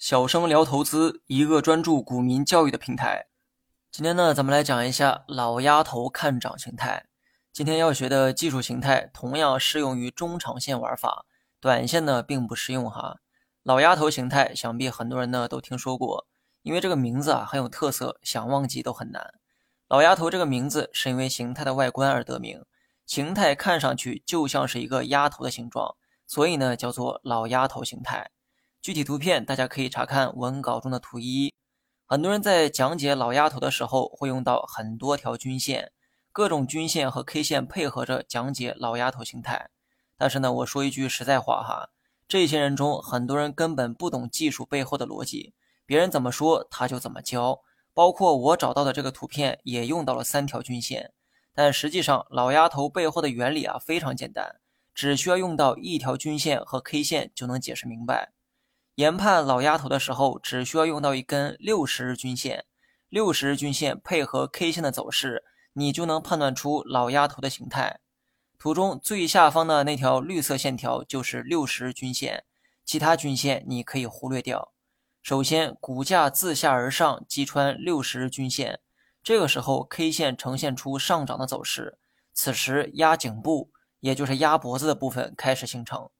[0.00, 3.26] 小生聊投资，一个专注股民教育的平台。
[3.92, 7.04] 今天呢，咱们来讲一下老鸭头看涨形态。
[7.52, 11.26] 今天要学的技术形态同样适用于中长线玩法，
[11.60, 13.18] 短线呢并不适用哈。
[13.62, 16.26] 老鸭头形态，想必很多人呢都听说过，
[16.62, 19.34] 因为这个名字啊很有特色，想忘记都很难。
[19.86, 22.64] 老鸭头这个名字是因为形态的外观而得名，
[23.04, 25.94] 形态看上去就像是一个鸭头的形状，
[26.26, 28.30] 所以呢叫做老鸭头形态。
[28.82, 31.52] 具体图片大家可以查看文稿中的图一。
[32.06, 35.92] 很多人在讲解老鸭头的时候会用到很多条均线，
[36.32, 39.68] 各种均线和 K 线配合着讲解老鸭头形态。
[40.16, 41.90] 但是呢，我说一句实在话哈，
[42.26, 45.52] 这些人中很多人根本不懂技术背后的逻辑，
[45.84, 47.60] 别人怎么说他就怎么教。
[47.92, 51.12] 包括我找到的这个图片也用到了三条均线，
[51.54, 54.58] 但实际上老鸭头背后的原理啊非常简单，
[54.94, 58.32] 只需要用到一条均线和 K 线就能解释明白。
[59.00, 62.66] 研判老鸭头的时候，只需要用到一根六十日均线，
[63.08, 68.00] 六十日均线配合 K 线的走势，你就能判断出老鸭头的形态。
[68.58, 72.44] 图中最下方的那条绿色线条就是六十日均线，
[72.84, 74.70] 其他均线你可以忽略掉。
[75.22, 78.80] 首先，股价自下而上击穿六十日均线，
[79.22, 81.96] 这个时候 K 线呈现出上涨的走势，
[82.34, 86.10] 此时压颈部，也就是压脖子的部分开始形成。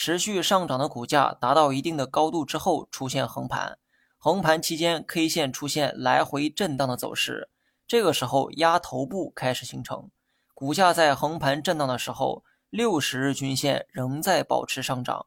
[0.00, 3.80] 持续上涨的股价达到一定的高度之后，出现横盘。
[4.16, 7.50] 横盘期间，K 线出现来回震荡的走势，
[7.84, 10.08] 这个时候压头部开始形成。
[10.54, 15.26] 股价在横盘震荡的时候，六十日均线仍在保持上涨。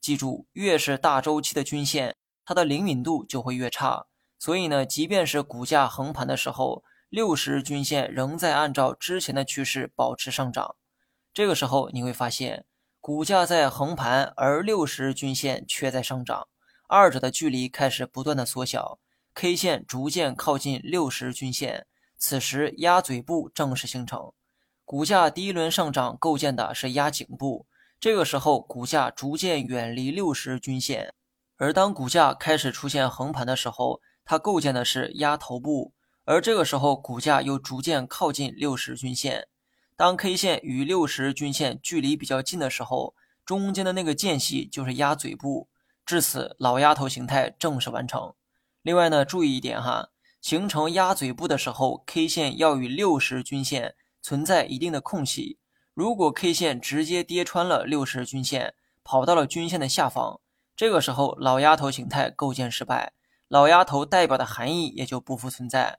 [0.00, 4.06] 记住，越是大周期的均线，它的灵敏度就会越差。
[4.40, 10.74] 所以呢，即便是股价横盘的时候，六十日均线仍在按照之前的趋势保持上涨。
[11.32, 12.64] 这个时候你会发现。
[13.00, 16.48] 股价在横盘，而六十均线却在上涨，
[16.88, 18.98] 二者的距离开始不断的缩小
[19.34, 21.86] ，K 线逐渐靠近六十均线，
[22.18, 24.32] 此时鸭嘴部正式形成。
[24.84, 27.66] 股价第一轮上涨构建的是压颈部，
[28.00, 31.14] 这个时候股价逐渐远离六十均线，
[31.56, 35.94] 而当股价开始出现横盘的时候，它构建的是压头部，
[36.24, 39.46] 而这个时候股价又逐渐靠近六十均线。
[39.98, 45.68] 当 K 线与六十均线距离比较近的时候，中间的那个间隙就是鸭嘴部，
[46.06, 48.32] 至此老鸭头形态正式完成。
[48.82, 50.10] 另外呢，注意一点哈，
[50.40, 55.58] 形成鸭嘴部的时候，K 线要与六十均线存在一定的空隙。
[55.94, 60.40] 如果 K 线直接跌穿了六十均线，跑到了均线的下方，
[60.76, 63.14] 这个时候老鸭头形态构建失败，
[63.48, 65.98] 老鸭头代表的含义也就不复存在。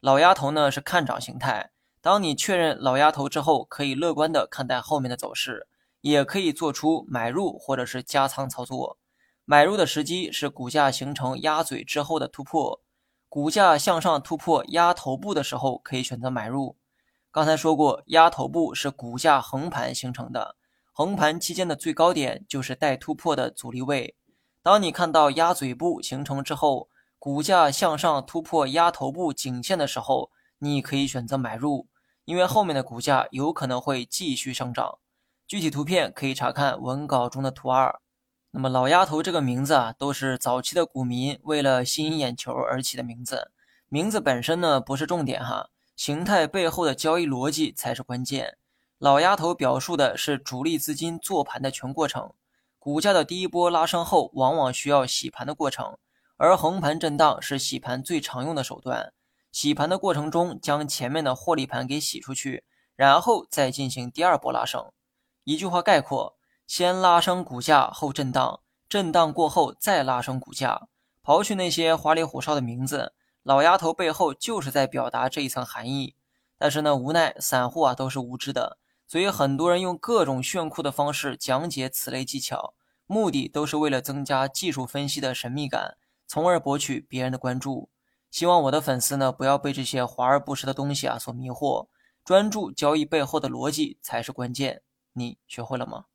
[0.00, 1.70] 老鸭头呢是看涨形态。
[2.02, 5.66] 当你确认老鸭头之后，可以乐观的看待后面的走势，
[6.00, 8.98] 也可以做出买入或者是加仓操作。
[9.44, 12.80] 买入的时机是股价形成鸭嘴之后的突破，
[13.28, 16.76] 股价向上突破鸭头部的时候，可以选择买入。
[17.30, 20.56] 刚才说过，鸭头部是股价横盘形成的，
[20.92, 24.16] 横盘期间的最高点就是待突破的阻力位。
[24.62, 26.88] 当你看到鸭嘴部形成之后，
[27.18, 30.30] 股价向上突破鸭头部颈线的时候，
[30.60, 31.86] 你可以选择买入。
[32.30, 35.00] 因为后面的股价有可能会继续上涨，
[35.48, 38.00] 具体图片可以查看文稿中的图二。
[38.52, 43.50] 那么“老鸭头”这个名字啊，都是早期的股民为了吸引眼球而起的名字。
[43.88, 48.56] 名字本身呢不是重点哈，形态背后的交易逻辑才是关键。
[48.98, 52.32] 老鸭头表述的是主力资金做盘的全过程，
[52.78, 55.98] 股价的第一波拉升后，往往需要洗盘的过程，
[56.36, 59.12] 而横盘震荡是洗盘最常用的手段。
[59.52, 64.92] 洗盘的过程中，将前面的获利盘给洗出去，然后再进行第二波拉升。
[65.44, 70.88] 一句话概括：先拉升股价，后震荡，震荡过后再拉升股价。
[71.24, 73.12] 刨去那些花里胡哨的名字，
[73.42, 76.14] 老丫头背后就是在表达这一层含义。
[76.56, 82.74] 但是呢，无奈散户啊都是无知的，所以很多人用各种炫酷的方式讲解此类技巧，
[83.06, 85.96] 目的都是为了增加技术分析的神秘感，
[86.26, 87.88] 从而博取别人的关注。
[88.30, 91.88] 希望我的粉丝呢，不要被这些华而不实的东西啊所迷惑，
[92.24, 94.82] 专注交易背后的逻辑才是关键。
[95.12, 96.06] 你学会了吗？